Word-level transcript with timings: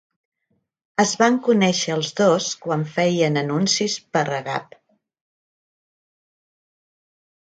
Es 1.01 1.09
van 1.21 1.35
conèixer 1.47 1.91
els 1.97 2.07
dos 2.19 2.47
quan 2.63 2.85
feien 2.95 3.37
anuncis 3.43 3.99
per 4.17 4.25
a 4.37 4.41
Gap. 4.47 4.77